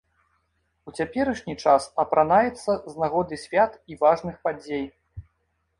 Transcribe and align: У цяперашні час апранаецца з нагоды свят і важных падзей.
У 0.91 0.93
цяперашні 1.01 1.55
час 1.65 1.83
апранаецца 2.05 2.71
з 2.93 3.03
нагоды 3.05 3.35
свят 3.45 3.71
і 3.95 4.01
важных 4.07 4.35
падзей. 4.49 4.85